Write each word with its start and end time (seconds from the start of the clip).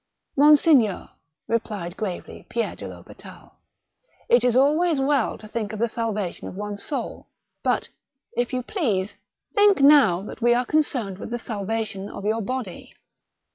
"Monseigneur," 0.45 1.11
replied 1.47 1.95
gravely 1.95 2.47
Pierre 2.49 2.75
de 2.75 2.85
THospital: 2.87 3.51
"It 4.29 4.43
is 4.43 4.55
always 4.55 4.99
well 4.99 5.37
to 5.37 5.47
think 5.47 5.73
of 5.73 5.77
the 5.77 5.87
salvation 5.87 6.47
of 6.47 6.55
one's 6.55 6.83
soul; 6.83 7.27
but, 7.61 7.87
if 8.35 8.51
you 8.51 8.63
please, 8.63 9.13
think 9.53 9.79
now 9.79 10.23
that 10.23 10.41
we 10.41 10.55
are 10.55 10.65
con 10.65 10.81
cerned 10.81 11.19
with 11.19 11.29
the 11.29 11.37
salvation 11.37 12.09
of 12.09 12.25
your 12.25 12.41
body." 12.41 12.95